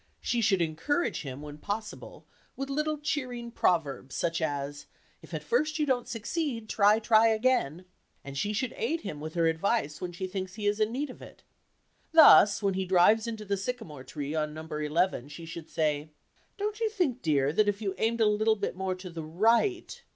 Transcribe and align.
She 0.19 0.41
should 0.41 0.63
encourage 0.63 1.21
him, 1.21 1.43
when 1.43 1.59
possible, 1.59 2.25
with 2.55 2.71
little 2.71 2.97
cheering 2.97 3.51
proverbs, 3.51 4.15
such 4.15 4.41
as, 4.41 4.87
"If 5.21 5.31
at 5.31 5.43
first 5.43 5.77
you 5.77 5.85
don't 5.85 6.07
succeed, 6.07 6.67
try, 6.67 6.97
try 6.97 7.27
again," 7.27 7.85
and 8.23 8.35
she 8.35 8.51
should 8.51 8.73
aid 8.77 9.01
him 9.01 9.19
with 9.19 9.35
her 9.35 9.45
advice 9.45 10.01
when 10.01 10.11
she 10.11 10.25
thinks 10.25 10.55
he 10.55 10.65
is 10.65 10.79
in 10.79 10.91
need 10.91 11.11
of 11.11 11.21
it. 11.21 11.43
Thus, 12.13 12.63
when 12.63 12.73
he 12.73 12.83
drives 12.85 13.27
into 13.27 13.45
the 13.45 13.57
sycamore 13.57 14.03
tree 14.03 14.33
on 14.33 14.55
number 14.55 14.81
eleven, 14.81 15.27
she 15.27 15.45
should 15.45 15.69
say, 15.69 16.09
"Don't 16.57 16.79
you 16.79 16.89
think, 16.89 17.21
dear, 17.21 17.53
that 17.53 17.69
if 17.69 17.79
you 17.79 17.93
aimed 17.99 18.21
a 18.21 18.25
little 18.25 18.55
bit 18.55 18.75
more 18.75 18.95
to 18.95 19.09
the 19.11 19.23
right...." 19.23 20.01